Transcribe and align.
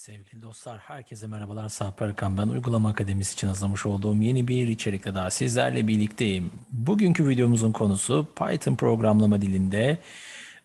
Sevgili 0.00 0.42
dostlar, 0.42 0.78
herkese 0.78 1.26
merhabalar. 1.26 1.68
Sarp 1.68 2.02
Erkan 2.02 2.38
ben. 2.38 2.48
Uygulama 2.48 2.88
Akademisi 2.88 3.34
için 3.34 3.48
hazırlamış 3.48 3.86
olduğum 3.86 4.14
yeni 4.14 4.48
bir 4.48 4.68
içerikle 4.68 5.14
daha 5.14 5.30
sizlerle 5.30 5.88
birlikteyim. 5.88 6.50
Bugünkü 6.72 7.28
videomuzun 7.28 7.72
konusu 7.72 8.26
Python 8.36 8.76
programlama 8.76 9.42
dilinde 9.42 9.98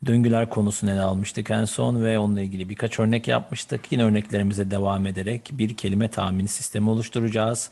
döngüler 0.05 0.49
konusunu 0.49 0.91
ele 0.91 1.01
almıştık 1.01 1.51
en 1.51 1.65
son 1.65 2.03
ve 2.03 2.19
onunla 2.19 2.41
ilgili 2.41 2.69
birkaç 2.69 2.99
örnek 2.99 3.27
yapmıştık. 3.27 3.91
Yine 3.91 4.03
örneklerimize 4.03 4.71
devam 4.71 5.07
ederek 5.07 5.49
bir 5.51 5.77
kelime 5.77 6.07
tahmini 6.07 6.47
sistemi 6.47 6.89
oluşturacağız. 6.89 7.69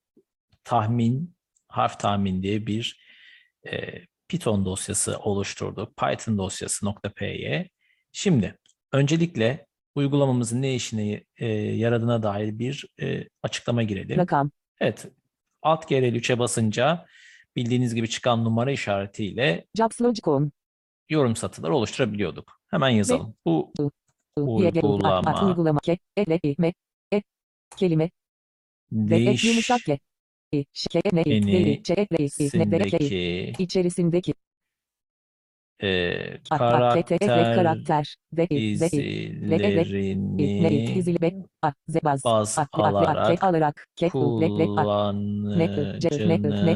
tahmin, 0.65 1.35
harf 1.67 1.99
tahmin 1.99 2.43
diye 2.43 2.67
bir 2.67 2.99
e, 3.67 4.01
Python 4.27 4.65
dosyası 4.65 5.19
oluşturduk. 5.19 5.97
Python 5.97 6.37
dosyası 6.37 6.85
.p'ye. 7.15 7.69
Şimdi 8.11 8.59
öncelikle 8.91 9.67
uygulamamızın 9.95 10.61
ne 10.61 10.75
işine 10.75 11.23
e, 11.37 11.47
yaradığına 11.55 12.23
dair 12.23 12.59
bir 12.59 12.85
e, 13.01 13.27
açıklama 13.43 13.83
girelim. 13.83 14.17
rakam 14.17 14.51
Evet, 14.79 15.05
Alt 15.61 15.91
GR3'e 15.91 16.39
basınca 16.39 17.05
bildiğiniz 17.55 17.95
gibi 17.95 18.09
çıkan 18.09 18.43
numara 18.43 18.71
işaretiyle 18.71 19.65
Jobslogicon 19.77 20.51
yorum 21.09 21.35
satırları 21.35 21.75
oluşturabiliyorduk. 21.75 22.61
Hemen 22.67 22.89
yazalım. 22.89 23.35
Bu 23.45 23.73
YG 24.37 24.83
Uygulama. 24.83 25.47
uygulama 25.47 25.79
me 26.57 26.73
e 27.13 27.23
kelime 27.77 28.09
ek 29.11 29.47
yumuşak 29.47 29.81
ke 30.51 30.57
i 30.57 30.65
şike 30.73 31.01
ne 31.13 31.21
i 31.21 31.35
Eni 31.57 31.83
ç 31.83 31.89
e 31.91 32.07
le 32.11 32.25
i 32.25 32.49
ne 32.55 32.71
de 32.71 32.85
ke 32.85 32.97
i 32.97 33.09
sindeki 33.09 33.63
içerisindeki 33.63 34.33
e, 35.79 36.37
karakter 36.49 37.03
karakter 37.55 38.17
de 38.31 38.47
i 38.49 38.79
de 38.79 38.87
i 38.93 39.01
le 39.49 39.55
e 39.55 39.75
le 39.75 39.83
i 40.37 40.45
ne 40.59 40.69
i 40.69 40.77
izilerini 40.77 40.95
dizili 40.95 41.21
be 41.21 41.31
a 41.61 41.73
zebaz 41.87 42.23
baz 42.23 42.57
alarak 43.41 43.87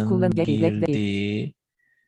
kullanıcının 0.06 0.46
girdiği 0.46 1.02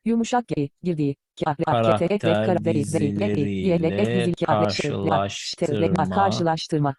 yumuşak 0.06 0.52
i 0.58 0.70
girdiği 0.84 1.16
karakter 1.46 2.20
karakter 2.20 2.66
de 2.66 2.72
i 3.00 3.20
le 3.20 3.32
i 3.36 3.68
ye 3.68 3.82
le 3.84 3.88
e 3.98 4.14
dizili 4.14 4.34
ki 4.34 4.46
a 4.48 4.62
le 4.62 4.70
ş 4.70 4.94
le 5.06 5.12
a 5.12 5.30
ş 5.30 5.56
te 5.58 5.82
le 5.82 5.92
a 5.98 6.10
karşılaştırma 6.10 6.96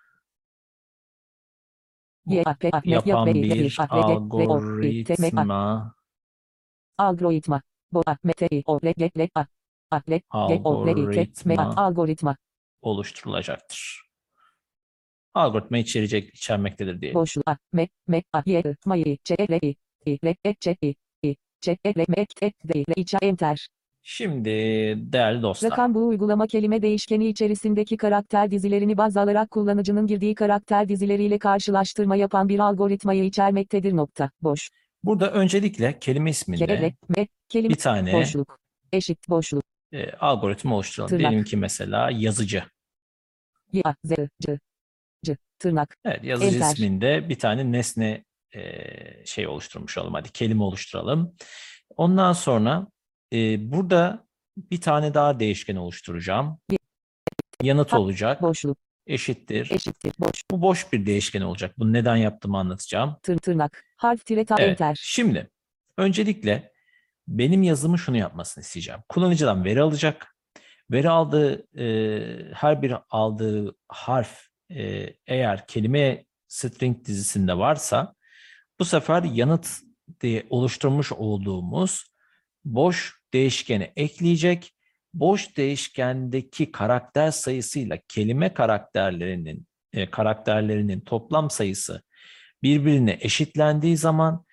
yapan 2.26 3.34
bir 3.34 3.78
algoritma 3.88 5.82
algoritma 6.98 7.62
Algoritma. 11.76 12.36
oluşturulacaktır. 12.82 14.02
Algoritma 15.34 15.78
içerecek, 15.78 16.34
içermektedir 16.34 17.00
diye. 17.00 17.14
boşluk 17.14 17.48
A 17.48 17.56
M 17.72 17.88
M 18.06 18.22
A 18.32 18.42
Y 18.46 18.60
I 18.60 18.76
M 18.86 18.96
I 18.96 19.18
Ç 19.24 19.30
L 19.30 19.58
I 19.62 19.76
I 20.06 20.18
L 20.24 20.34
E 20.44 20.54
Ç 20.54 20.66
I 20.82 20.94
I 21.22 21.36
Ç 21.60 21.68
L 21.68 22.04
M 22.08 22.14
E 22.16 22.26
T 22.26 22.52
D 22.64 22.84
L 22.88 22.92
İ 22.96 23.04
Enter 23.22 23.68
Şimdi 24.04 24.50
değerli 24.96 25.42
dostlar, 25.42 25.70
Rakam 25.70 25.94
bu 25.94 26.06
uygulama 26.06 26.46
kelime 26.46 26.82
değişkeni 26.82 27.28
içerisindeki 27.28 27.96
karakter 27.96 28.50
dizilerini 28.50 28.96
baz 28.96 29.16
alarak 29.16 29.50
kullanıcının 29.50 30.06
girdiği 30.06 30.34
karakter 30.34 30.88
dizileriyle 30.88 31.38
karşılaştırma 31.38 32.16
yapan 32.16 32.48
bir 32.48 32.58
algoritmayı 32.58 33.24
içermektedir 33.24 33.96
nokta. 33.96 34.30
Boş. 34.42 34.70
burada 35.04 35.32
öncelikle 35.32 35.98
kelime 35.98 36.30
isminde 36.30 36.94
M 37.08 37.26
kelime 37.48 37.74
bir 37.74 37.78
tane 37.78 38.12
boşluk. 38.12 38.58
Eşit 38.92 39.28
boşluk. 39.28 39.62
e, 39.92 40.12
algoritma 40.12 40.74
oluşturalım. 40.74 41.08
Tırnak. 41.08 41.30
Diyelim 41.30 41.44
ki 41.44 41.56
mesela 41.56 42.10
yazıcı. 42.10 42.64
Y 43.72 43.82
A 43.84 43.94
Z 44.04 44.10
C 44.40 44.58
C 45.24 45.36
tırnak. 45.58 45.96
Evet, 46.04 46.24
yazıcı 46.24 46.56
Enter. 46.56 46.72
isminde 46.72 47.28
bir 47.28 47.38
tane 47.38 47.72
nesne 47.72 48.24
e, 48.54 48.62
şey 49.26 49.46
oluşturmuş 49.46 49.98
olalım. 49.98 50.14
Hadi 50.14 50.32
kelime 50.32 50.62
oluşturalım. 50.62 51.34
Ondan 51.96 52.32
sonra 52.32 52.86
e, 53.32 53.72
burada 53.72 54.26
bir 54.56 54.80
tane 54.80 55.14
daha 55.14 55.40
değişken 55.40 55.76
oluşturacağım. 55.76 56.58
Yanıt 57.62 57.94
olacak. 57.94 58.42
Boşluk. 58.42 58.78
Eşittir. 59.06 59.70
Eşittir. 59.70 60.12
Boş. 60.18 60.42
Bu 60.50 60.62
boş 60.62 60.92
bir 60.92 61.06
değişken 61.06 61.40
olacak. 61.40 61.78
Bunu 61.78 61.92
neden 61.92 62.16
yaptığımı 62.16 62.58
anlatacağım. 62.58 63.16
Tır 63.22 63.38
tırnak. 63.38 63.84
Harf 63.96 64.24
tire 64.24 64.44
ta 64.44 64.56
Evet. 64.58 64.70
enter. 64.70 64.98
Şimdi 65.02 65.50
öncelikle 65.98 66.72
benim 67.28 67.62
yazımı 67.62 67.98
şunu 67.98 68.16
yapmasını 68.16 68.64
isteyeceğim. 68.64 69.00
Kullanıcıdan 69.08 69.64
veri 69.64 69.82
alacak. 69.82 70.36
Veri 70.90 71.10
aldığı 71.10 71.78
e, 71.78 72.54
her 72.54 72.82
bir 72.82 72.94
aldığı 73.10 73.76
harf 73.88 74.46
e, 74.70 75.14
eğer 75.26 75.66
kelime 75.66 76.24
string 76.48 77.04
dizisinde 77.04 77.58
varsa 77.58 78.14
bu 78.80 78.84
sefer 78.84 79.22
yanıt 79.22 79.68
diye 80.20 80.46
oluşturmuş 80.50 81.12
olduğumuz 81.12 82.12
boş 82.64 83.21
değişkeni 83.34 83.92
ekleyecek. 83.96 84.72
Boş 85.14 85.56
değişkendeki 85.56 86.72
karakter 86.72 87.30
sayısıyla 87.30 87.98
kelime 88.08 88.54
karakterlerinin 88.54 89.66
e, 89.92 90.10
karakterlerinin 90.10 91.00
toplam 91.00 91.50
sayısı 91.50 92.02
birbirine 92.62 93.18
eşitlendiği 93.20 93.96
zaman 93.96 94.44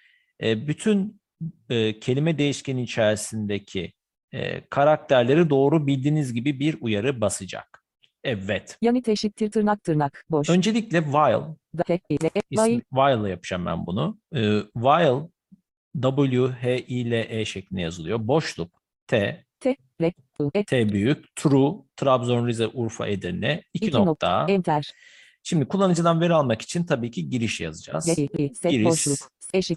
e, 0.44 0.68
bütün 0.68 1.22
e, 1.70 2.00
kelime 2.00 2.38
değişkeni 2.38 2.84
içerisindeki 2.84 3.94
e, 4.32 4.62
karakterleri 4.70 5.50
doğru 5.50 5.88
bildiğiniz 5.88 6.34
gibi 6.34 6.60
bir 6.60 6.78
uyarı 6.82 7.22
basacak. 7.22 7.84
Evet. 8.24 8.78
Yanıt 8.82 9.10
eşittir 9.10 9.52
tırnak 9.52 9.84
tırnak. 9.84 10.26
Boş. 10.30 10.50
Öncelikle 10.50 11.04
while 11.04 11.56
while 12.90 13.22
ile 13.22 13.30
yapacağım 13.30 13.66
ben 13.66 13.86
bunu. 13.86 14.20
E, 14.36 14.42
while 14.74 15.30
W 16.02 16.48
H 16.48 16.86
I 16.88 17.12
L 17.12 17.12
E 17.12 17.46
şeklinde 17.46 17.82
yazılıyor. 17.82 18.28
Boşluk 18.28 18.84
T 19.08 19.46
te 19.60 19.76
le 20.02 20.14
u 20.40 20.52
e 20.54 20.64
T 20.64 20.90
büyük 20.90 21.36
true 21.36 21.74
Trabzon 21.96 22.48
Rize 22.48 22.68
Urfa 22.68 23.08
Edirne 23.08 23.64
iki, 23.74 23.86
iki 23.86 23.98
nokta. 23.98 24.46
Enter. 24.50 24.94
Şimdi 25.44 25.66
kullanıcıdan 25.66 26.22
veri 26.22 26.34
almak 26.34 26.62
için 26.62 26.84
tabii 26.84 27.12
ki 27.12 27.30
giriş 27.30 27.62
yazacağız. 27.62 28.06
Giriş. 28.64 29.08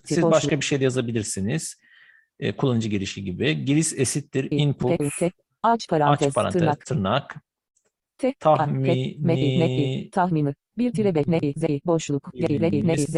Siz 0.05 0.23
başka 0.23 0.61
bir 0.61 0.65
şey 0.65 0.81
de 0.81 0.85
yazabilirsiniz. 0.85 1.77
E, 2.41 2.53
kullanıcı 2.53 2.89
girişi 2.89 3.25
gibi. 3.25 3.65
Giriş 3.65 3.93
eşittir 3.93 4.51
I, 4.51 4.57
input 4.57 4.99
T, 4.99 5.11
T, 5.19 5.33
aç 5.63 5.89
parantez, 5.89 6.29
aç 6.29 6.35
parantez 6.35 6.61
tırnak. 6.61 6.87
tırnak 6.87 7.35
T, 8.19 8.33
K, 8.33 8.39
tahmini 8.39 10.11
tahmini. 10.11 10.55
Bir 10.79 10.93
tire 10.93 11.15
be, 11.15 11.23
ne, 11.27 11.39
I, 11.39 11.53
Z, 11.57 11.65
boşluk. 11.87 12.31
G, 12.35 12.61
L, 12.61 12.73
I, 12.73 12.87
N, 12.89 12.95
I, 12.95 12.99
Z, 12.99 13.17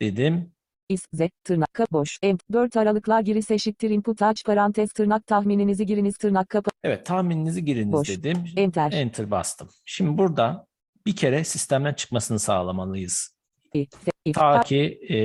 dedim. 0.00 0.52
İs, 0.88 1.06
Z, 1.12 1.20
tırnak, 1.44 1.74
ka, 1.74 1.86
boş. 1.92 2.18
Ent, 2.22 2.42
4 2.52 2.76
aralıklar 2.76 3.20
giriş 3.20 3.50
eşittir 3.50 3.90
input 3.90 4.22
aç 4.22 4.44
parantez 4.44 4.92
tırnak 4.92 5.26
tahmininizi 5.26 5.86
giriniz 5.86 6.16
tırnak 6.16 6.48
kapa. 6.48 6.70
Evet 6.84 7.06
tahmininizi 7.06 7.64
giriniz 7.64 7.92
Boş. 7.92 8.08
dedim. 8.08 8.44
Enter. 8.56 8.92
Enter 8.92 9.30
bastım. 9.30 9.68
Şimdi 9.84 10.18
burada 10.18 10.66
bir 11.06 11.16
kere 11.16 11.44
sistemden 11.44 11.94
çıkmasını 11.94 12.38
sağlamalıyız. 12.38 13.34
I, 13.74 13.84
Z, 13.84 14.08
if, 14.24 14.34
Ta 14.34 14.60
ki 14.62 15.00
e, 15.10 15.16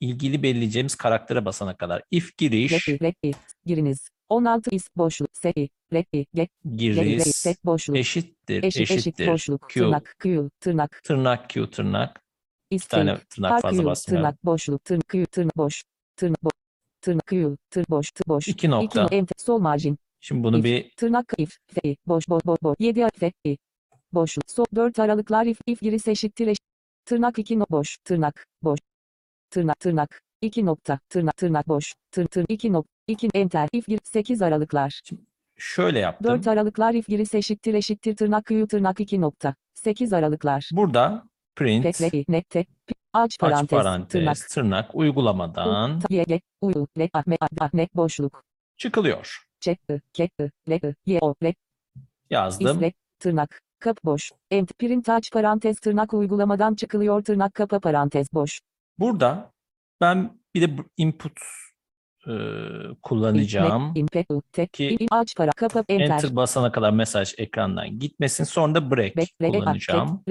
ilgili 0.00 0.42
belirleyeceğimiz 0.42 0.94
karaktere 0.94 1.44
basana 1.44 1.76
kadar. 1.76 2.02
If 2.10 2.36
giriş, 2.38 2.88
L, 2.88 3.12
I, 3.24 3.32
giriniz. 3.66 4.08
16 4.28 4.74
is, 4.74 4.88
boşluk. 4.96 5.28
S, 5.32 5.52
I, 5.56 5.68
L, 5.92 5.96
I, 6.12 6.26
G, 6.34 6.48
G, 6.74 6.96
L, 6.96 6.98
I, 6.98 7.08
giriş 7.08 7.22
set 7.36 7.64
boşluk. 7.64 7.96
eşittir, 7.96 8.62
Eşit, 8.62 8.80
eşit, 8.82 8.96
eşittir. 8.98 9.26
boşluk. 9.28 9.68
Q, 9.70 9.80
Tırnak, 9.80 10.14
Q, 10.18 10.50
tırnak. 10.60 11.00
tırnak 11.04 11.50
Q 11.50 11.70
tırnak. 11.70 12.20
Is, 12.70 12.84
Bir 12.84 12.88
tane 12.88 13.10
tırnak. 13.14 13.30
tırnak 13.30 13.62
fazla 13.62 13.82
Q, 13.82 13.84
basmayalım. 13.86 14.24
tırnak, 14.30 14.44
boşluk. 14.44 14.84
Tırnak, 14.84 15.08
Q, 15.08 15.26
tırnak, 15.26 15.56
boş. 15.56 15.82
Tırnak, 16.16 16.44
boş. 16.44 16.52
Tırnak, 17.00 17.26
Q, 17.26 17.56
tır, 17.70 17.84
boş, 17.88 18.10
tır, 18.10 18.24
boş. 18.28 18.48
İki 18.48 18.70
nokta. 18.70 19.04
İki, 19.04 19.14
enter, 19.14 19.34
sol 19.38 19.58
margin. 19.58 19.98
Şimdi 20.20 20.44
bunu 20.44 20.58
If. 20.58 20.64
bir 20.64 20.90
Tırnak 20.96 21.32
if, 21.38 21.58
f, 21.74 21.96
boş, 22.06 22.28
boş, 22.28 22.46
boş, 22.46 22.62
boş. 22.62 22.76
7 22.78 23.06
f, 23.18 23.32
i. 23.46 23.56
Boşluk. 24.12 24.50
So, 24.50 24.64
4 24.74 24.98
aralıklar 24.98 25.46
if, 25.46 25.58
if 25.66 25.80
giriş 25.80 26.08
eşittir 26.08 26.46
eş. 26.46 26.58
Tırnak 27.04 27.38
2 27.38 27.58
no, 27.58 27.66
boş, 27.70 27.96
tırnak, 28.04 28.46
boş. 28.62 28.78
Tırnak, 29.50 29.80
tırnak. 29.80 30.22
2 30.42 30.66
nokta, 30.66 30.98
tırnak, 31.08 31.36
tırnak 31.36 31.68
boş, 31.68 31.94
tır, 32.10 32.26
tır, 32.26 32.46
2 32.48 32.72
nokta, 32.72 32.90
2 33.06 33.28
enter, 33.34 33.68
if 33.72 33.86
gir, 33.86 34.00
8 34.04 34.42
aralıklar, 34.42 35.00
Şöyle 35.56 35.98
yaptım. 35.98 36.32
4 36.32 36.46
aralıklar 36.46 36.94
if 36.94 37.06
giriş 37.08 37.34
eşittir 37.34 37.74
eşittir 37.74 38.16
tırnak 38.16 38.44
kıyı 38.44 38.66
tırnak 38.66 39.00
2 39.00 39.20
nokta, 39.20 39.54
8 39.74 40.12
aralıklar, 40.12 40.70
Burada 40.72 41.24
print 41.56 41.82
pekle, 41.82 42.24
nette, 42.28 42.66
aç 42.88 42.96
aç 43.12 43.38
parantez, 43.38 43.78
parantez 43.78 44.08
tırnak, 44.08 44.36
tırnak 44.50 44.94
uygulamadan 44.94 46.00
uyu, 46.60 46.86
le, 46.98 47.10
boşluk, 47.94 48.44
çıkılıyor. 48.76 49.44
le, 50.68 50.80
ye, 51.06 51.18
o, 51.22 51.34
le, 51.42 51.54
Yazdım. 52.30 52.76
isle, 52.76 52.92
tırnak, 53.18 53.60
kap 53.78 54.04
boş, 54.04 54.30
ent, 54.50 54.78
print 54.78 55.08
aç 55.08 55.32
parantez 55.32 55.80
tırnak 55.80 56.14
uygulamadan 56.14 56.74
çıkılıyor 56.74 57.24
tırnak 57.24 57.54
kapa 57.54 57.80
parantez 57.80 58.32
boş, 58.32 58.60
Burada 58.98 59.52
ben 60.00 60.38
bir 60.54 60.62
de 60.62 60.82
input 60.96 61.40
e, 62.26 62.32
kullanacağım. 63.02 63.94
Ki 64.72 64.96
enter, 65.88 66.36
basana 66.36 66.72
kadar 66.72 66.90
mesaj 66.90 67.34
ekrandan 67.38 67.98
gitmesin. 67.98 68.44
Sonra 68.44 68.74
da 68.74 68.90
break 68.90 69.16
kullanacağım. 69.38 70.22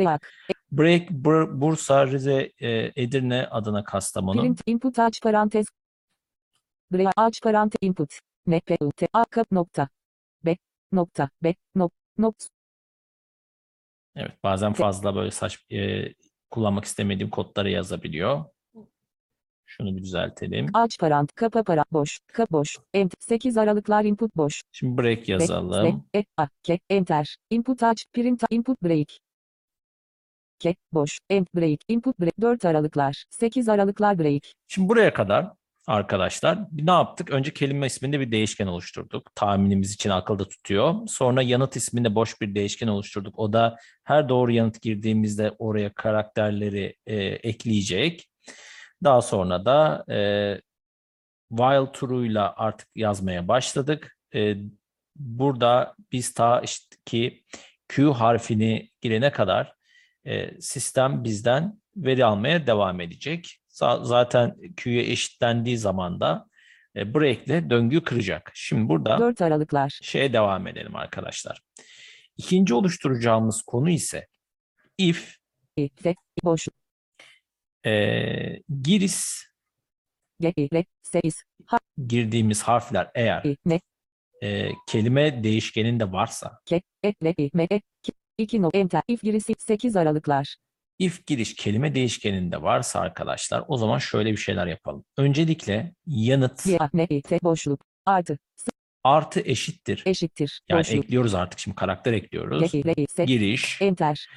Break 0.72 1.10
Bur- 1.10 1.62
Bursa, 1.62 2.08
Rize, 2.08 2.52
e, 2.60 2.92
Edirne, 2.96 3.48
Adana, 3.48 3.84
Kastamonu. 3.84 4.42
Print 4.42 4.62
input 4.66 5.00
aç 5.00 5.22
parantez. 5.22 5.66
Brea 6.92 7.12
aç 7.18 7.42
parantez 7.42 7.80
input. 7.82 8.20
Ne 8.48 8.60
p 8.60 8.78
u 8.82 8.92
t 8.92 9.08
a 9.14 9.26
kap 9.26 9.52
nokta. 9.52 9.90
Be 10.46 10.58
nokta 10.92 11.30
be 11.44 11.56
nok 11.76 11.92
nok 12.18 12.36
Evet, 14.16 14.44
bazen 14.44 14.74
fazla 14.74 15.16
böyle 15.16 15.32
saç 15.32 15.72
e, 15.72 16.14
kullanmak 16.50 16.86
istemediğim 16.86 17.30
kodları 17.30 17.70
yazabiliyor. 17.70 18.46
Şunu 19.70 19.98
bir 19.98 20.02
düzeltelim. 20.04 20.66
aç 20.74 21.00
parant 21.00 21.36
kapa 21.36 21.64
para 21.64 21.86
boş 21.92 22.20
kap 22.34 22.52
boş 22.52 22.78
ent 22.94 23.14
8 23.20 23.58
aralıklar 23.58 24.04
input 24.04 24.36
boş 24.36 24.62
Şimdi 24.72 25.02
break 25.02 25.30
yazalım. 25.30 26.06
e 26.16 26.24
a 26.38 26.48
ke 26.64 26.80
enter 26.90 27.38
input 27.50 27.84
aç 27.84 28.06
print 28.14 28.44
input 28.50 28.84
break 28.84 29.08
ke 30.60 30.76
boş 30.94 31.20
ent 31.30 31.56
break 31.56 31.80
input 31.88 32.20
break 32.20 32.42
4 32.42 32.66
aralıklar 32.66 33.26
8 33.30 33.70
aralıklar 33.70 34.20
break 34.20 34.44
Şimdi 34.68 34.90
buraya 34.90 35.14
kadar 35.14 35.48
arkadaşlar 35.88 36.60
ne 36.72 36.92
yaptık? 36.92 37.30
Önce 37.32 37.54
kelime 37.54 37.88
isminde 37.88 38.20
bir 38.20 38.32
değişken 38.32 38.68
oluşturduk. 38.68 39.36
Tahminimiz 39.36 39.94
için 39.94 40.10
akılda 40.10 40.48
tutuyor. 40.48 40.96
Sonra 41.08 41.42
yanıt 41.42 41.76
isminde 41.76 42.16
boş 42.16 42.42
bir 42.42 42.56
değişken 42.56 42.88
oluşturduk. 42.88 43.40
O 43.40 43.54
da 43.54 43.78
her 44.04 44.30
doğru 44.30 44.52
yanıt 44.52 44.82
girdiğimizde 44.82 45.52
oraya 45.60 45.94
karakterleri 45.94 46.96
e, 47.06 47.16
ekleyecek. 47.26 48.26
Daha 49.04 49.22
sonra 49.22 49.66
da 49.66 50.06
e, 50.10 50.18
while 51.50 51.92
true'yla 51.92 52.54
artık 52.58 52.88
yazmaya 52.96 53.48
başladık. 53.48 54.18
E, 54.36 54.56
burada 55.16 55.96
biz 56.12 56.34
ta 56.34 56.62
işte 56.62 56.96
ki 57.06 57.44
Q 57.88 58.12
harfini 58.14 58.90
girene 59.02 59.32
kadar 59.32 59.74
e, 60.26 60.62
sistem 60.62 61.24
bizden 61.24 61.80
veri 61.96 62.26
almaya 62.26 62.68
devam 62.68 63.02
edecek. 63.02 63.60
Za- 63.70 64.06
Zaten 64.06 64.56
Q'ya 64.78 65.02
eşitlendiği 65.02 65.78
zaman 65.78 66.20
da 66.20 66.48
e, 66.96 67.14
break'le 67.14 67.70
döngüyü 67.70 68.04
kıracak. 68.04 68.52
Şimdi 68.54 68.90
burada 68.90 69.20
4 69.20 69.42
aralıklar 69.42 70.00
şeye 70.02 70.34
devam 70.34 70.68
edelim 70.68 70.96
arkadaşlar. 70.96 71.62
İkinci 72.38 72.74
oluşturacağımız 72.74 73.62
konu 73.62 73.90
ise 73.90 74.28
if 74.98 75.36
i 75.78 75.90
fe 76.04 76.16
boş 76.44 76.68
e, 77.86 77.92
le 80.74 80.86
8 81.02 81.44
girdiğimiz 82.08 82.64
harfler 82.64 83.12
eğer 83.16 83.44
e, 84.44 84.70
kelime 84.88 85.44
değişkeninde 85.44 86.12
varsa 86.12 86.60
ke 86.66 86.82
e 87.04 87.14
le 87.24 87.34
i 87.38 87.50
me 87.54 87.68
2 88.38 88.62
no 88.62 88.70
enter 88.74 89.02
if 89.08 89.22
girisi 89.22 89.54
8 89.60 89.96
aralıklar 89.96 90.56
if 91.00 91.28
giriş 91.28 91.56
kelime 91.56 91.96
değişkeninde 91.96 92.62
varsa 92.62 93.00
arkadaşlar 93.00 93.64
o 93.68 93.78
zaman 93.78 93.98
şöyle 93.98 94.32
bir 94.32 94.38
şeyler 94.38 94.68
yapalım. 94.68 95.06
Öncelikle 95.18 95.94
yanıt 96.06 96.66
boşluk 97.44 97.86
artı 98.06 98.38
artı 99.04 99.40
eşittir. 99.40 100.04
eşittir 100.06 100.62
Yani 100.70 100.80
boşluk 100.80 101.06
ekliyoruz 101.06 101.36
artık 101.36 101.60
şimdi 101.60 101.76
karakter 101.76 102.14
ekliyoruz. 102.14 102.72
Giriş, 103.26 103.82
enter 103.82 104.28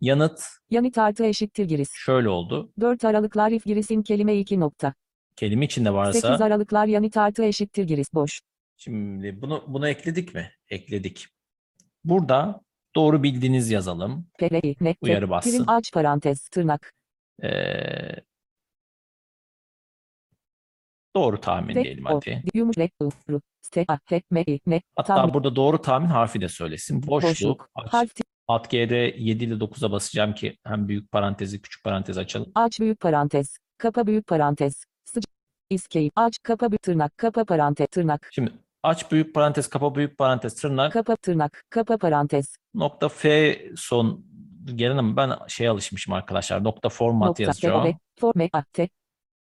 yanıt 0.00 0.40
yanıt 0.70 0.98
artı 0.98 1.24
eşittir 1.24 1.64
giriş 1.64 1.88
şöyle 1.92 2.28
oldu. 2.28 2.72
4 2.80 3.04
aralıklar 3.04 3.50
if 3.50 3.64
girisin 3.64 4.02
kelime 4.02 4.36
2 4.36 4.60
nokta 4.60 4.94
Kelime 5.36 5.64
içinde 5.64 5.88
8 5.88 6.24
varsa 6.24 6.44
aralıklar 6.44 6.86
yanıt 6.86 7.16
artı 7.16 7.44
eşittir 7.44 7.84
giriş 7.84 8.14
boş 8.14 8.40
şimdi 8.76 9.42
bunu 9.42 9.64
bunu 9.66 9.88
ekledik 9.88 10.34
mi? 10.34 10.50
Ekledik. 10.68 11.26
Burada 12.04 12.60
doğru 12.94 13.22
bildiğiniz 13.22 13.70
yazalım. 13.70 14.26
Pele'i 14.38 14.76
ne 14.80 14.96
Uyarı 15.00 15.30
bassın. 15.30 15.50
prim 15.50 15.68
aç 15.68 15.92
parantez 15.92 16.48
tırnak 16.48 16.92
Ee, 17.42 18.14
doğru 21.16 21.40
tahmin 21.40 21.74
te 21.74 21.82
diyelim 21.82 22.04
hadi. 22.04 22.42
Hatta 24.96 25.34
burada 25.34 25.56
doğru 25.56 25.82
tahmin 25.82 26.08
harfi 26.08 26.40
de 26.40 26.48
söylesin. 26.48 27.06
Boşluk. 27.06 27.30
boşluk 27.30 27.70
harf 27.74 28.14
Alt 28.48 28.70
G'de 28.70 28.96
7 29.18 29.44
ile 29.44 29.54
9'a 29.54 29.92
basacağım 29.92 30.34
ki 30.34 30.56
hem 30.64 30.88
büyük 30.88 31.12
parantezi 31.12 31.62
küçük 31.62 31.84
parantez 31.84 32.18
açalım. 32.18 32.52
aç 32.54 32.80
büyük 32.80 33.00
parantez 33.00 33.56
kapa 33.78 34.06
büyük 34.06 34.26
parantez 34.26 34.84
sıcak 35.04 36.12
aç 36.16 36.38
kapa 36.42 36.70
büyük 36.70 36.82
tırnak 36.82 37.18
kapa 37.18 37.44
parantez 37.44 37.86
tırnak 37.88 38.28
Şimdi 38.32 38.52
aç 38.82 39.12
büyük 39.12 39.34
parantez 39.34 39.68
kapa 39.68 39.94
büyük 39.94 40.18
parantez 40.18 40.54
tırnak 40.54 40.92
kapa 40.92 41.16
tırnak 41.16 41.64
kapa 41.70 41.98
parantez 41.98 42.56
nokta 42.74 43.08
F 43.08 43.58
son 43.76 44.24
gelen 44.74 44.96
ama 44.96 45.16
ben 45.16 45.30
şey 45.48 45.68
alışmışım 45.68 46.14
arkadaşlar. 46.14 46.64
Nokta 46.64 46.88
format 46.88 47.28
nokta 47.28 47.42
yazacağım. 47.42 47.84
ve 47.84 47.96
forme 48.20 48.48
a 48.52 48.62
te 48.72 48.88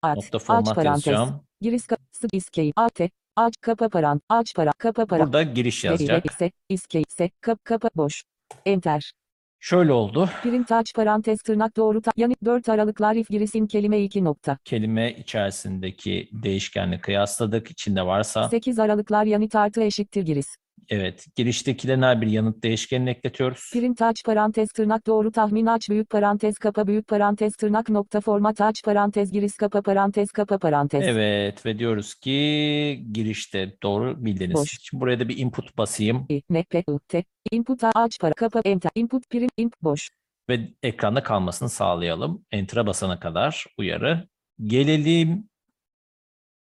at 0.02 0.16
Nokta 0.18 0.38
aç 0.38 0.44
format 0.44 0.76
parantez 0.76 1.08
yazacağım. 1.08 1.42
giriş 1.62 1.88
ka 1.88 1.98
sık 2.12 2.34
iskeyip 2.34 2.74
a 2.80 2.90
te 2.90 3.10
aç 3.36 3.54
kapa 3.62 3.90
parant 3.90 4.22
aç 4.30 4.56
para 4.56 4.72
kapa 4.78 5.06
para 5.06 5.24
Burada 5.24 5.44
giriş 5.44 5.84
yazacak. 5.84 6.26
ise 6.32 6.52
iskeyip 6.70 7.12
se 7.12 7.30
kap 7.42 7.66
kapa 7.66 7.90
boş 7.96 8.24
enter 8.66 9.12
Şöyle 9.60 9.94
oldu. 9.94 10.30
Print 10.44 10.72
aç 10.72 10.94
parantez 10.96 11.42
tırnak 11.42 11.78
doğru 11.78 12.02
ta 12.02 12.12
yani 12.18 12.36
4 12.46 12.70
aralıklar 12.70 13.16
if 13.16 13.30
girisin 13.30 13.68
kelime 13.68 14.00
2 14.00 14.24
nokta. 14.24 14.58
Kelime 14.66 15.12
içerisindeki 15.12 16.30
değişkenle 16.32 17.02
kıyasladık. 17.02 17.72
İçinde 17.72 18.06
varsa 18.06 18.50
8 18.50 18.80
aralıklar 18.80 19.26
yanıt 19.26 19.56
artı 19.56 19.82
eşittir 19.82 20.24
giriş. 20.24 20.46
Evet 20.90 21.26
giriştekilerin 21.36 22.02
her 22.02 22.22
bir 22.22 22.28
yanıt 22.28 22.64
değişkenini 22.64 23.10
ekletiyoruz. 23.10 23.70
Print 23.74 24.02
aç 24.02 24.24
parantez 24.24 24.70
tırnak 24.70 25.08
doğru 25.08 25.32
tahmin 25.32 25.66
aç 25.66 25.90
büyük 25.90 26.10
parantez 26.10 26.58
kapa 26.58 26.88
büyük 26.88 27.08
parantez 27.08 27.56
tırnak 27.56 27.90
nokta 27.90 28.22
format 28.22 28.62
aç 28.62 28.84
parantez 28.84 29.32
giriş 29.32 29.56
kapa 29.58 29.82
parantez 29.82 30.32
kapa 30.32 30.58
parantez. 30.58 31.08
Evet 31.08 31.66
ve 31.66 31.80
diyoruz 31.80 32.16
ki 32.16 33.06
girişte 33.12 33.78
doğru 33.84 34.26
bildiniz. 34.26 34.56
Boş. 34.56 34.78
Şimdi 34.82 35.02
buraya 35.02 35.20
da 35.20 35.30
bir 35.30 35.38
input 35.38 35.78
basayım 35.78 36.26
I, 36.30 36.42
ne 36.50 36.64
pe 36.64 36.84
u 36.88 37.00
te 37.08 37.24
input 37.52 37.84
aç 37.84 38.20
para 38.20 38.34
kapa 38.34 38.62
enter 38.66 38.92
input 38.96 39.30
print 39.30 39.52
input 39.58 39.82
boş. 39.82 40.10
ve 40.50 40.60
ekranda 40.84 41.24
kalmasını 41.24 41.70
sağlayalım. 41.70 42.46
Enter'a 42.52 42.88
basana 42.88 43.20
kadar 43.20 43.66
uyarı. 43.78 44.28
Gelelim 44.64 45.50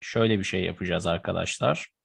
şöyle 0.00 0.38
bir 0.38 0.44
şey 0.44 0.64
yapacağız 0.64 1.06
arkadaşlar. 1.06 1.95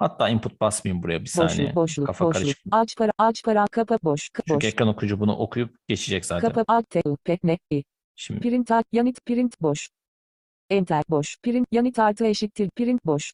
Hatta 0.00 0.28
input 0.28 0.60
basmayayım 0.60 1.02
buraya 1.02 1.20
bir 1.20 1.26
saniye. 1.26 1.58
Boşluk 1.58 1.74
boşluk 1.76 2.06
Kafa 2.06 2.24
boşluk. 2.24 2.42
karışık. 2.42 2.62
Aç 2.70 2.96
para 2.96 3.12
aç 3.18 3.44
para 3.44 3.66
kapa 3.66 3.98
boş. 4.02 4.28
ka- 4.28 4.42
Çünkü 4.48 4.54
boş. 4.54 4.64
ekran 4.72 4.88
okuyucu 4.88 5.20
bunu 5.20 5.36
okuyup 5.36 5.76
geçecek 5.88 6.24
zaten. 6.24 6.48
Kapa 6.52 6.64
a 6.74 6.82
te 6.82 7.02
u 7.04 7.16
pe 7.16 7.38
ne 7.42 7.58
i. 7.70 7.82
Şimdi 8.16 8.40
Print 8.40 8.70
aç 8.70 8.84
yanıt 8.92 9.26
print 9.26 9.60
boş. 9.60 9.88
Enter 10.70 11.04
boş. 11.08 11.36
Print 11.42 11.66
yanıt 11.72 11.98
artı 11.98 12.26
eşittir 12.26 12.70
print 12.76 13.04
boş. 13.06 13.32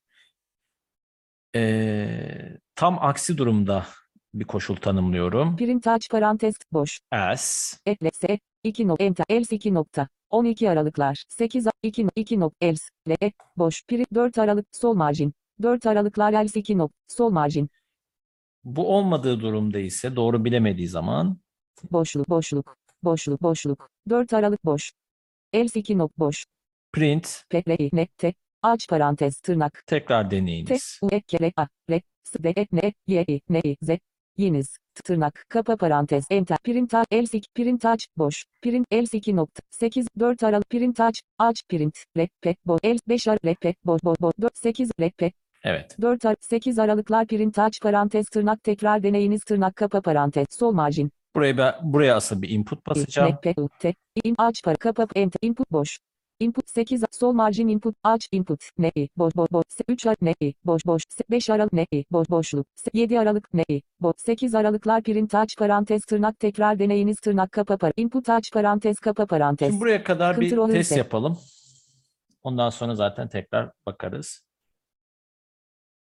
eee, 1.54 2.58
tam 2.74 2.98
aksi 3.04 3.38
durumda 3.38 3.86
bir 4.34 4.44
koşul 4.44 4.76
tanımlıyorum. 4.76 5.56
Print 5.56 5.86
aç 5.86 6.10
parantez 6.10 6.54
boş. 6.72 7.00
As 7.12 7.78
Eklese 7.86 8.38
2 8.64 8.88
nokta 8.88 9.04
enter 9.04 9.24
else 9.28 9.56
2 9.56 9.74
nokta 9.74 10.08
12 10.30 10.70
aralıklar 10.70 11.24
8 11.28 11.66
2 11.82 12.06
2 12.16 12.40
nokta 12.40 12.66
else 12.66 12.84
le 13.08 13.16
e, 13.22 13.32
boş 13.56 13.82
print 13.88 14.14
4 14.14 14.38
aralık 14.38 14.66
sol 14.72 14.94
marjin 14.94 15.34
4 15.62 15.86
aralıklar 15.86 16.32
else 16.32 16.60
2 16.60 16.78
nokta 16.78 16.96
sol 17.08 17.30
marjin 17.30 17.70
bu 18.64 18.96
olmadığı 18.96 19.40
durumda 19.40 19.78
ise 19.78 20.16
doğru 20.16 20.44
bilemediği 20.44 20.88
zaman 20.88 21.38
boşluk 21.90 22.28
boşluk 22.28 22.76
boşluk 23.02 23.42
boşluk 23.42 23.90
4 24.08 24.32
aralık 24.32 24.64
boş 24.64 24.92
else 25.52 25.80
2 25.80 25.98
nokta 25.98 26.18
boş 26.18 26.44
print 26.92 27.44
le 27.68 27.76
i 27.76 27.90
ne 27.92 28.06
te 28.06 28.34
aç 28.62 28.88
parantez 28.88 29.40
tırnak 29.40 29.82
tekrar 29.86 30.30
te 30.30 30.36
deneyiniz. 30.36 30.98
u 31.02 31.08
e 31.12 31.20
ke 31.20 31.40
le 31.40 31.52
a 31.56 31.66
le 31.90 32.02
s 32.24 32.42
de 32.42 32.50
e 32.56 32.66
ne 32.72 32.80
e 32.80 32.92
y 33.06 33.24
i 33.28 33.40
ne 33.48 33.60
i 33.60 33.76
z 33.82 33.98
Yeniz. 34.36 34.76
Tırnak. 35.04 35.44
Kapa 35.48 35.76
parantez. 35.76 36.24
Enter. 36.30 36.58
Print 36.64 36.94
aç. 36.94 37.06
Else 37.10 37.38
2. 37.38 37.48
Print 37.54 37.84
aç. 37.84 38.06
Boş. 38.16 38.44
Print 38.62 38.86
else 38.90 39.18
2 39.18 39.36
nokta. 39.36 39.62
8. 39.70 40.06
4 40.18 40.42
aralık. 40.42 40.70
Print 40.70 41.00
aç. 41.00 41.22
Aç. 41.38 41.62
Print. 41.68 41.98
Reppe. 42.16 42.56
Bo. 42.64 42.78
El. 42.82 42.98
5 43.08 43.28
aralık. 43.28 43.44
Reppe. 43.44 43.74
Bo. 43.84 43.98
Bo. 44.04 44.14
Bo. 44.20 44.32
4. 44.42 44.58
8. 44.58 44.90
Reppe. 45.00 45.32
Evet. 45.64 45.96
4 46.00 46.24
ar 46.24 46.36
8 46.40 46.78
aralıklar 46.78 47.26
print 47.26 47.58
aç 47.58 47.80
parantez 47.80 48.28
tırnak 48.28 48.64
tekrar 48.64 49.02
deneyiniz 49.02 49.44
tırnak 49.44 49.76
kapa 49.76 50.00
parantez 50.00 50.46
sol 50.50 50.72
margin. 50.72 51.10
Buraya 51.34 51.58
ben, 51.58 51.74
buraya 51.82 52.16
asıl 52.16 52.42
bir 52.42 52.48
input 52.48 52.86
basacağım. 52.86 53.38
Te. 53.78 53.94
In 54.24 54.34
aç 54.38 54.62
para 54.64 54.76
kapa 54.76 55.06
enter 55.14 55.38
input 55.42 55.70
boş. 55.70 55.98
Input 56.40 56.70
8 56.70 57.04
sol 57.12 57.32
margin 57.32 57.68
input 57.68 57.96
aç 58.04 58.28
input 58.32 58.60
ne 58.78 58.92
boş 59.16 59.36
boş 59.36 59.52
boş 59.52 59.64
3 59.88 60.06
ar 60.06 60.16
ne 60.22 60.34
boş 60.64 60.86
boş 60.86 61.02
5 61.30 61.50
aralık 61.50 61.72
ne 61.72 61.86
boş 62.10 62.30
boşluk 62.30 62.66
7 62.94 63.20
aralık 63.20 63.54
ne 63.54 63.64
boş 64.00 64.14
8 64.18 64.54
aralıklar 64.54 65.02
print 65.02 65.34
aç 65.34 65.56
parantez 65.58 66.04
tırnak 66.04 66.38
tekrar 66.38 66.78
deneyiniz 66.78 67.16
tırnak 67.16 67.52
kapa 67.52 67.76
par 67.76 67.92
input 67.96 68.28
aç 68.28 68.52
parantez 68.52 68.98
kapa 68.98 69.26
parantez 69.26 69.68
Şimdi 69.68 69.80
buraya 69.80 70.04
kadar 70.04 70.40
bir 70.40 70.50
Control 70.50 70.70
test 70.70 70.92
Z. 70.92 70.96
yapalım. 70.96 71.38
Ondan 72.42 72.70
sonra 72.70 72.94
zaten 72.94 73.28
tekrar 73.28 73.70
bakarız. 73.86 74.45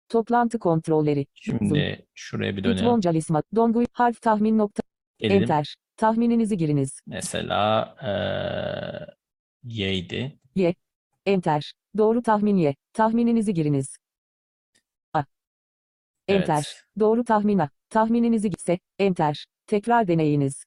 Toplantı 0.08 0.58
kontrolleri 0.58 1.26
Şimdi 1.34 2.06
şuraya 2.14 2.56
bir 2.56 2.64
dönelim. 2.64 2.76
Bitwoncalisma 2.84 3.42
dongu 3.54 3.84
harf 3.92 4.20
tahmin 4.22 4.58
nokta 4.58 4.82
Gelelim. 5.18 5.42
enter 5.42 5.76
tahmininizi 5.96 6.56
giriniz 6.56 7.00
Mesela 7.06 7.96
eee 8.02 9.14
y'ydi. 9.64 10.38
enter 11.26 11.72
doğru 11.98 12.22
tahmin 12.22 12.56
ye 12.56 12.74
tahmininizi 12.92 13.54
giriniz 13.54 13.96
Enter. 16.28 16.54
Evet. 16.54 16.82
Doğru 16.98 17.24
tahmina. 17.24 17.70
Tahmininizi 17.90 18.50
gitse. 18.50 18.78
Enter. 18.98 19.46
Tekrar 19.66 20.08
deneyiniz. 20.08 20.64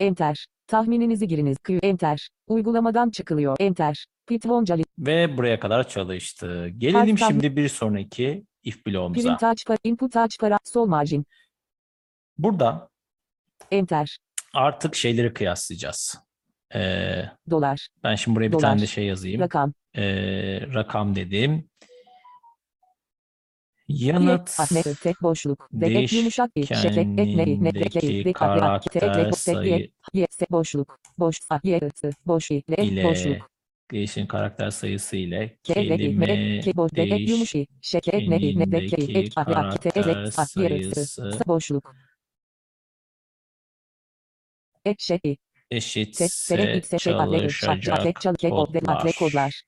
Enter. 0.00 0.46
Tahmininizi 0.76 1.28
giriniz. 1.28 1.58
Q. 1.58 1.78
Enter. 1.82 2.28
Uygulamadan 2.46 3.10
çıkılıyor. 3.10 3.56
Enter. 3.60 4.06
Pitwoncali. 4.26 4.82
Ve 4.98 5.36
buraya 5.36 5.60
kadar 5.60 5.88
çalıştı. 5.88 6.68
Gelelim 6.78 7.16
tahmin- 7.16 7.28
şimdi 7.28 7.56
bir 7.56 7.68
sonraki 7.68 8.44
if 8.64 8.86
bloğumuza. 8.86 9.28
Print 9.28 9.42
aç 9.42 9.66
para. 9.66 9.78
Input 9.84 10.16
aç 10.16 10.38
para. 10.40 10.58
Sol 10.64 10.86
margin. 10.86 11.26
Burada 12.38 12.88
Enter. 13.70 14.18
artık 14.54 14.94
şeyleri 14.94 15.32
kıyaslayacağız. 15.34 16.18
Eee, 16.74 17.32
Dolar. 17.50 17.88
ben 18.04 18.14
şimdi 18.14 18.36
buraya 18.36 18.46
bir 18.48 18.52
Dolar. 18.52 18.62
tane 18.62 18.80
de 18.80 18.86
şey 18.86 19.04
yazayım. 19.06 19.40
Rakam. 19.40 19.72
Eee, 19.96 20.68
rakam 20.74 21.14
dedim. 21.16 21.68
Ke. 23.88 24.56
değişkenindeki 26.64 27.72
De. 27.72 28.32
Ka. 28.32 28.54
Re. 28.54 28.70
a, 28.70 28.80
Te. 28.90 29.00
Ek. 29.70 29.92
karakter 30.14 30.26
sayı. 30.30 30.50
Boşluk. 30.50 31.00
Boş. 31.18 31.40
Ah. 31.50 31.60
Ye. 31.64 31.80
Se. 31.94 32.10
Boş. 32.26 32.50
ile 32.50 33.04
Boşluk. 33.04 33.50
değişen 33.92 34.26
karakter 34.26 34.70
sayısı 34.70 35.16
ile 35.16 35.58
kelime 35.62 35.98
Ke. 36.60 36.76
Boş. 36.76 36.92
De. 36.96 37.02
Ek. 37.02 37.32
Yumuş. 37.32 37.54
i, 37.54 37.66
Şeke. 37.80 38.10
Ek. 38.10 38.30
Ne. 38.30 38.36
i, 38.40 38.58
Ne. 38.58 38.72
De. 38.72 38.86
Ke. 38.86 38.96
i, 38.96 39.18
Ek. 39.18 39.32
Ah. 39.36 39.46
Re. 39.46 39.54
a, 39.56 39.78
Te. 39.80 39.92
Ez. 39.96 40.08
Ek. 40.08 40.30
karakter 40.30 40.32
Ah. 40.36 40.46
Sayısı. 40.46 41.46
Boşluk. 41.46 41.96
Ek. 44.84 44.96
Şey. 45.04 45.36
eşitse. 45.70 46.28
Şey. 46.28 46.82
Çalışacak 48.20 48.52
Ek. 48.58 48.80
Ah. 48.86 49.04
Kodlar. 49.18 49.62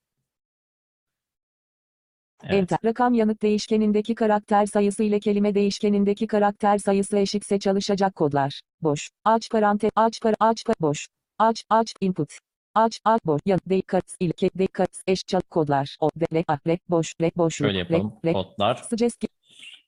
Evet. 2.49 2.55
Enter. 2.55 2.79
Rakam 2.85 3.15
yanıt 3.15 3.43
değişkenindeki 3.43 4.15
karakter 4.15 4.67
sayısı 4.67 5.05
ile 5.05 5.21
kelime 5.21 5.55
değişkenindeki 5.55 6.27
karakter 6.27 6.79
sayısı 6.79 7.19
eşitse 7.19 7.59
çalışacak 7.59 8.15
kodlar. 8.15 8.61
Boş. 8.83 9.11
Aç 9.25 9.51
parantez. 9.51 9.91
Aç 9.97 10.21
para. 10.21 10.35
Aç 10.41 10.65
para. 10.67 10.77
Boş. 10.81 11.07
Aç. 11.39 11.65
Aç. 11.71 11.95
Input. 12.01 12.33
Aç. 12.75 13.01
Aç. 13.05 13.21
Boş. 13.25 13.41
Yanıt. 13.47 13.69
Dikkat. 13.69 14.05
İlke. 14.21 14.51
Dikkat. 14.59 14.91
Eş. 15.07 15.21
Çal. 15.27 15.41
Kodlar. 15.51 15.97
O. 16.01 16.11
De. 16.17 16.27
Le. 16.35 16.45
A. 16.49 16.59
Le. 16.67 16.79
Boş. 16.89 17.15
Le. 17.21 17.31
Boşluk. 17.37 17.69
Şöyle 17.69 17.75
Le. 17.75 17.79
yapalım. 17.79 18.13
Le. 18.25 18.33
Kodlar 18.33 18.77
Suggest. 18.91 19.25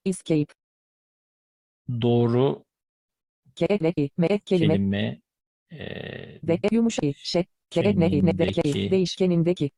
Escape. 0.04 0.54
doğru 2.02 2.64
Ke. 3.54 3.78
Le. 3.82 3.92
I. 3.96 4.10
Me. 4.16 4.38
Kelime. 4.38 4.75
kelime 4.75 5.20
De. 6.42 6.52
E. 6.54 6.68
Yumuş. 6.70 6.98
I. 7.02 7.14
Şe. 7.16 7.44
Ke. 7.70 7.82
Ne. 7.82 8.10
Ne. 8.10 8.38
De. 8.38 8.90
Değişkenindeki. 8.90 9.70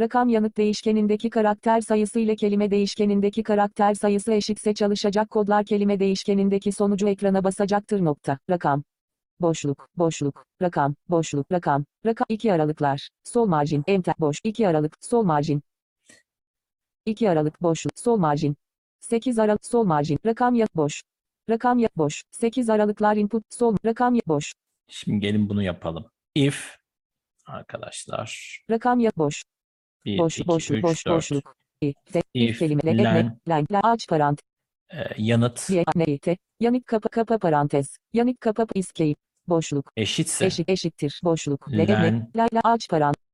Rakam 0.00 0.28
yanıt 0.28 0.56
değişkenindeki 0.56 1.30
karakter 1.30 1.80
sayısı 1.80 2.20
ile 2.20 2.36
kelime 2.36 2.70
değişkenindeki 2.70 3.42
karakter 3.42 3.94
sayısı 3.94 4.32
eşitse 4.32 4.74
çalışacak 4.74 5.30
kodlar 5.30 5.64
kelime 5.64 6.00
değişkenindeki 6.00 6.72
sonucu 6.72 7.08
ekrana 7.08 7.44
basacaktır. 7.44 8.04
Nokta. 8.04 8.38
Rakam. 8.50 8.82
Boşluk, 9.40 9.88
boşluk, 9.96 10.44
rakam, 10.62 10.94
boşluk, 11.08 11.52
rakam, 11.52 11.84
rakam, 12.06 12.26
iki 12.28 12.52
aralıklar, 12.52 13.08
sol 13.24 13.46
margin, 13.46 13.84
enter, 13.86 14.14
boş, 14.18 14.36
iki 14.44 14.68
aralık, 14.68 14.96
sol 15.00 15.22
margin. 15.22 15.62
İki 17.06 17.30
aralık, 17.30 17.62
boşluk, 17.62 17.98
sol 17.98 18.16
margin. 18.16 18.56
8 19.00 19.38
aralık, 19.38 19.66
sol 19.66 19.84
margin, 19.84 20.18
rakam 20.26 20.54
yat, 20.54 20.76
boş. 20.76 21.02
Rakam 21.48 21.78
yat, 21.78 21.96
boş. 21.96 22.24
8 22.30 22.70
aralıklar 22.70 23.16
input, 23.16 23.44
sol, 23.50 23.76
rakam 23.84 24.14
yat, 24.14 24.28
boş. 24.28 24.52
Şimdi 24.88 25.20
gelin 25.20 25.48
bunu 25.48 25.62
yapalım. 25.62 26.10
If 26.34 26.76
arkadaşlar 27.46 28.60
Rakam 28.70 29.00
yat, 29.00 29.18
boş. 29.18 29.42
1, 30.04 30.18
Boş, 30.18 30.38
2, 30.38 30.48
boşluk, 30.48 30.78
3, 30.78 30.82
boş, 30.84 31.06
4 31.06 31.16
boşluk. 31.16 31.56
If, 32.34 32.58
kelime, 32.58 32.80
le, 32.84 32.98
le, 32.98 33.04
len, 33.04 33.14
le, 33.16 33.36
len, 33.48 33.66
la, 33.70 33.80
aç 33.82 34.08
parantez. 34.08 34.44
yanıt 35.18 35.70
Ye, 35.70 35.84
ne, 35.96 36.18
te, 36.18 36.36
yanık 36.60 36.86
kapa 36.86 37.08
kapa 37.08 37.38
parantez. 37.38 37.96
Yanık 38.12 38.40
kapa 38.40 38.66
escape. 38.74 39.14
Boşluk. 39.48 39.92
eşitse 39.96 40.46
Eşit 40.46 40.68
eşittir. 40.68 41.20
Boşluk. 41.24 41.72
Le, 41.72 41.88
le, 41.88 41.92
Len. 41.92 42.30
la, 42.36 42.48
la, 42.52 42.60
aç 42.64 42.88
parantez. 42.88 43.24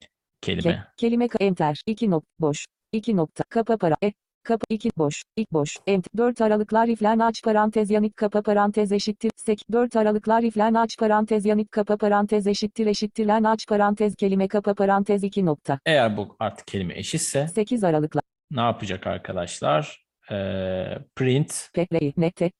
Ke, 0.00 0.08
kelime. 0.40 0.86
kelime 0.96 1.28
ka, 1.28 1.38
enter. 1.40 1.82
2 1.86 2.10
nokta. 2.10 2.28
Boş. 2.38 2.66
2 2.92 3.16
nokta. 3.16 3.44
Kapa 3.48 3.76
para. 3.76 3.96
E, 4.04 4.12
kapa 4.44 4.64
2 4.70 4.90
boş. 4.96 5.22
İlk 5.36 5.52
boş. 5.52 5.76
Ent. 5.86 6.06
4 6.16 6.40
aralıklar 6.40 6.88
iflen 6.88 7.18
aç 7.18 7.42
parantez 7.42 7.90
yanık 7.90 8.16
kapa 8.16 8.42
parantez 8.42 8.92
eşittir. 8.92 9.30
Sek. 9.36 9.64
4 9.72 9.96
aralıklar 9.96 10.42
iflen 10.42 10.74
aç 10.74 10.98
parantez 10.98 11.46
yanık 11.46 11.72
kapa 11.72 11.96
parantez 11.96 12.46
eşittir 12.46 12.86
eşittir 12.86 13.26
len 13.26 13.44
aç 13.44 13.66
parantez 13.68 14.14
kelime 14.16 14.48
kapa 14.48 14.74
parantez 14.74 15.24
2 15.24 15.46
nokta. 15.46 15.78
Eğer 15.86 16.16
bu 16.16 16.36
artık 16.40 16.66
kelime 16.66 16.98
eşitse 16.98 17.48
8 17.48 17.84
aralıklar. 17.84 18.22
ne 18.50 18.60
yapacak 18.60 19.06
arkadaşlar? 19.06 20.04
Ee, 20.30 20.98
print 21.16 21.70
Pe, 21.74 21.86
le, 21.92 22.12
ne, 22.16 22.30
te. 22.32 22.50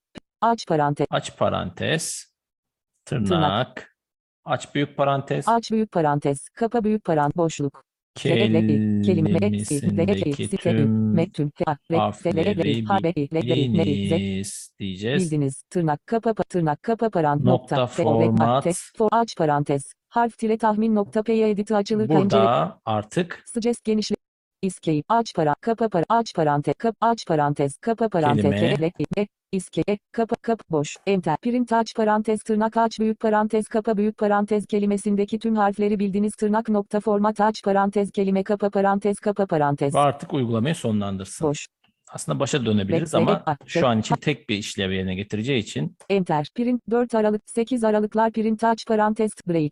Aç 0.41 0.67
parantez. 0.67 1.07
aç 1.09 1.37
parantez 1.37 2.25
tırnak 3.05 3.95
aç 4.45 4.75
büyük 4.75 4.97
parantez 4.97 5.47
Aç 5.47 5.71
büyük 5.71 5.91
parantez. 5.91 6.49
Kapa 6.49 6.83
büyük 6.83 7.03
parantez. 7.03 7.37
Boşluk. 7.37 7.83
Kelime 8.15 9.01
kelimesindeki 9.01 10.57
tüm 11.29 11.51
harfleri 11.97 12.57
biliniz 13.73 14.69
diyeceğiz. 14.79 15.31
Bildiniz. 15.31 15.63
Tırnak 15.69 16.05
kapa 16.07 16.29
pa- 16.29 16.43
tırnak 16.49 16.83
kapa 16.83 17.09
parant 17.09 17.43
Nokta 17.43 17.75
nokta 17.75 18.03
format. 18.03 18.65
for, 18.97 19.09
aç 19.11 19.35
parantez. 19.37 19.93
Harf 20.09 20.37
tire 20.37 20.57
tahmin 20.57 20.95
nokta 20.95 21.23
P'ye 21.23 21.49
editi 21.49 21.75
açılır 21.75 22.07
pencere. 22.07 22.41
Burada 22.41 22.79
artık 22.85 23.43
Suggest 23.53 23.83
genişle. 23.83 24.15
Escape. 24.65 25.03
Aç 25.09 25.33
para. 25.35 25.55
Kapa 25.61 25.89
para. 25.89 26.05
Aç 26.09 26.33
parantez. 26.35 26.75
Kap. 26.77 26.95
Aç 27.01 27.25
parantez. 27.27 27.77
Kapa 27.77 28.09
parantez. 28.09 28.43
Kelime. 28.43 28.59
Kelime. 28.59 28.91
Ne. 29.17 29.27
Escape. 29.53 29.97
Kapa. 30.11 30.35
Kap. 30.41 30.59
Boş. 30.69 30.97
Enter. 31.07 31.37
Print 31.41 31.73
aç 31.73 31.95
parantez. 31.95 32.39
Tırnak 32.43 32.77
aç 32.77 32.99
büyük 32.99 33.19
parantez. 33.19 33.67
Kapa 33.67 33.97
büyük 33.97 34.17
parantez 34.17 34.65
kelimesindeki 34.65 35.39
tüm 35.39 35.55
harfleri 35.55 35.99
bildiniz. 35.99 36.35
Tırnak 36.35 36.69
nokta 36.69 36.99
format 36.99 37.41
aç 37.41 37.63
parantez. 37.63 38.11
Kelime 38.11 38.43
kapa 38.43 38.69
parantez. 38.69 39.19
Kapa 39.19 39.45
parantez. 39.45 39.95
ve 39.95 39.99
artık 39.99 40.33
uygulamayı 40.33 40.75
sonlandırsın. 40.75 41.47
Boş. 41.47 41.67
Aslında 42.11 42.39
başa 42.39 42.65
dönebiliriz 42.65 43.13
Bekle, 43.13 43.17
ama 43.17 43.57
şu 43.65 43.87
an 43.87 43.99
için 43.99 44.15
tek 44.15 44.49
bir 44.49 44.57
işlev 44.57 44.91
yerine 44.91 45.15
getireceği 45.15 45.59
için 45.59 45.97
Enter. 46.09 46.47
Print 46.55 46.81
4 46.89 47.15
Aralık 47.15 47.41
8 47.45 47.83
Aralıklar 47.83 48.31
print 48.31 48.63
aç 48.63 48.85
parantez 48.87 49.31
break. 49.47 49.71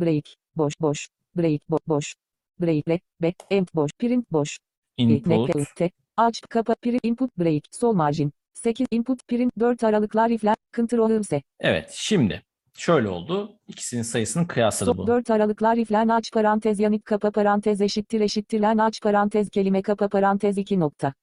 Break. 0.00 0.24
Boş 0.56 0.74
boş. 0.80 1.08
Break 1.36 1.60
bo 1.70 1.78
boş. 1.86 2.14
Break 2.60 2.86
be 3.22 3.34
end 3.50 3.68
boş. 3.74 3.90
Print 3.98 4.32
boş. 4.32 4.58
I, 4.98 5.02
input 5.02 5.54
ne, 5.54 5.64
te, 5.76 5.90
aç 6.16 6.40
kapa 6.48 6.74
print 6.74 7.00
input 7.04 7.38
break 7.38 7.62
sol 7.70 7.92
margin. 7.92 8.32
8 8.54 8.86
input 8.90 9.28
print 9.28 9.52
4 9.60 9.84
Aralıklar 9.84 10.30
ifler 10.30 10.56
control 10.76 11.22
se. 11.22 11.42
Evet 11.60 11.90
şimdi 11.92 12.42
şöyle 12.74 13.08
oldu. 13.08 13.58
İkisinin 13.68 14.02
sayısını 14.02 14.48
kıyasladı 14.48 14.98
bu. 14.98 15.06
4 15.06 15.30
Aralıklar 15.30 15.76
iflen 15.76 16.08
aç 16.08 16.32
parantez 16.32 16.80
yanık 16.80 17.04
kapa 17.04 17.30
parantez 17.30 17.80
eşittir 17.80 18.20
eşittirlen 18.20 18.78
aç 18.78 19.00
parantez 19.02 19.50
kelime 19.50 19.82
kapa 19.82 20.08
parantez 20.08 20.58
2 20.58 20.80
nokta. 20.80 21.14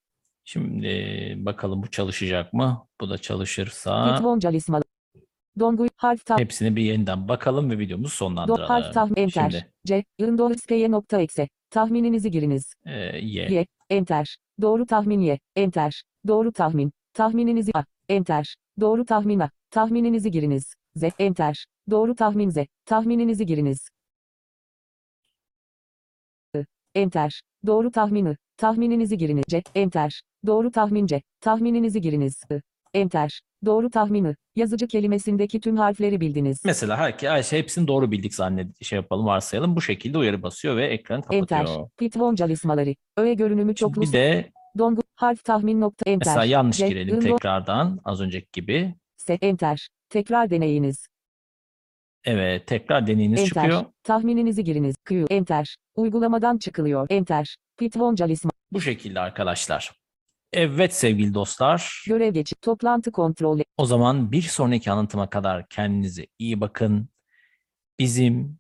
Şimdi 0.46 1.34
bakalım 1.38 1.84
bu 1.84 1.92
çalışacak 1.92 2.54
mı? 2.54 2.88
Bu 3.02 3.10
da 3.10 3.18
çalışırsa 3.18 4.14
Pitwoncalisma 4.16 4.82
Dongu 5.60 5.88
harf 5.98 6.26
tah 6.26 6.40
Hepsini 6.40 6.76
bir 6.76 6.82
yeniden 6.84 7.28
bakalım 7.28 7.70
ve 7.72 7.80
videomuzu 7.80 8.12
do 8.12 8.16
sonlandıralım. 8.16 8.66
harf 8.68 8.94
tahmin 8.94 9.16
enter. 9.16 9.50
Şimdi 9.52 9.72
C. 9.86 10.04
Indoskeye 10.18 10.92
nokta 10.92 11.22
ekse. 11.22 11.48
Tahmininizi 11.70 12.32
giriniz. 12.32 12.74
e, 12.86 13.20
Y. 13.20 13.54
Y. 13.54 13.66
Enter. 13.90 14.38
Doğru 14.62 14.86
tahmin 14.86 15.20
Y. 15.20 15.40
Enter. 15.56 16.04
Doğru 16.28 16.52
tahmin. 16.52 16.92
Tahmininizi 17.14 17.72
A. 17.76 17.84
Enter. 18.10 18.56
Doğru 18.80 19.06
tahmin 19.06 19.40
A. 19.40 19.50
Tahmininizi 19.72 20.32
giriniz. 20.32 20.74
Z. 20.96 21.04
Enter. 21.20 21.66
Doğru 21.90 22.16
tahmin 22.16 22.50
Z. 22.50 22.58
Tahmininizi 22.86 23.46
giriniz. 23.46 23.90
I. 26.56 26.66
Enter. 26.96 27.42
Doğru 27.66 27.92
tahmin 27.92 28.26
I. 28.26 28.36
Tahmininizi 28.58 29.18
giriniz. 29.18 29.46
C. 29.50 29.62
Enter. 29.76 30.22
Doğru 30.48 30.72
tahmin 30.72 31.06
C. 31.06 31.22
Tahmininizi 31.42 32.02
giriniz. 32.02 32.42
I. 32.52 32.62
Enter. 32.94 33.42
Doğru 33.66 33.90
tahmin 33.90 34.26
I. 34.26 34.36
Yazıcı 34.56 34.88
kelimesindeki 34.88 35.60
tüm 35.60 35.78
harfleri 35.78 36.22
bildiniz. 36.22 36.62
Mesela 36.66 36.98
herkes 36.98 37.30
Ayşe 37.30 37.58
hepsini 37.58 37.88
doğru 37.88 38.12
bildik 38.12 38.36
zannet 38.36 38.84
şey 38.86 38.96
yapalım 38.98 39.26
varsayalım. 39.26 39.76
Bu 39.76 39.82
şekilde 39.82 40.18
uyarı 40.18 40.44
basıyor 40.44 40.78
ve 40.78 40.88
ekranı 40.88 41.24
Enter. 41.32 41.60
kapatıyor. 41.60 41.90
Pitbon 41.98 42.36
çalışmaları. 42.36 42.96
Öğe 43.18 43.34
görünümü 43.34 43.76
çoklu. 43.76 44.02
bir 44.02 44.12
de 44.12 44.52
Dongu. 44.78 45.02
Harf 45.16 45.44
tahmin 45.44 45.82
nokta 45.82 46.10
enter. 46.12 46.28
mesela 46.28 46.46
yanlış 46.46 46.78
C. 46.78 46.88
girelim 46.88 47.16
Indo- 47.20 47.24
tekrardan 47.24 48.00
az 48.06 48.22
önceki 48.22 48.48
gibi. 48.54 48.96
S. 49.18 49.34
Enter. 49.42 49.88
Tekrar 50.10 50.50
deneyiniz. 50.50 51.08
Evet 52.26 52.68
tekrar 52.68 53.08
deneyiniz 53.08 53.40
Enter. 53.40 53.64
çıkıyor. 53.64 53.86
Tahmininizi 54.04 54.64
giriniz. 54.64 54.96
Q. 55.06 55.26
Enter. 55.30 55.76
Uygulamadan 55.96 56.58
çıkılıyor. 56.58 57.08
Enter. 57.10 57.56
Pitbon 57.78 58.16
çalışma. 58.16 58.52
Bu 58.72 58.82
şekilde 58.82 59.20
arkadaşlar. 59.20 59.92
Evet 60.54 60.96
sevgili 60.96 61.34
dostlar. 61.34 62.04
Görev 62.08 62.34
geçi. 62.34 62.56
Toplantı 62.56 63.12
kontrolü. 63.12 63.64
O 63.78 63.86
zaman 63.86 64.32
bir 64.32 64.42
sonraki 64.42 64.92
anlatıma 64.92 65.30
kadar 65.30 65.70
kendinize 65.70 66.28
iyi 66.40 66.62
bakın. 66.62 67.10
Bizim 68.00 68.60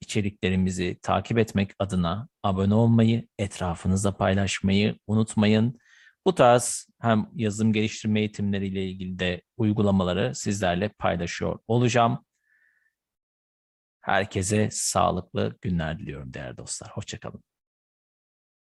içeriklerimizi 0.00 0.98
takip 1.02 1.38
etmek 1.38 1.70
adına 1.78 2.28
abone 2.42 2.74
olmayı, 2.74 3.28
etrafınızda 3.38 4.16
paylaşmayı 4.16 4.98
unutmayın. 5.06 5.78
Bu 6.26 6.34
tarz 6.34 6.88
hem 7.00 7.30
yazılım 7.34 7.72
geliştirme 7.72 8.20
eğitimleriyle 8.20 8.84
ilgili 8.86 9.18
de 9.18 9.42
uygulamaları 9.56 10.34
sizlerle 10.34 10.88
paylaşıyor 10.88 11.58
olacağım. 11.68 12.24
Herkese 14.00 14.68
sağlıklı 14.72 15.58
günler 15.60 15.98
diliyorum 15.98 16.34
değerli 16.34 16.56
dostlar. 16.56 16.90
Hoşçakalın. 16.90 17.42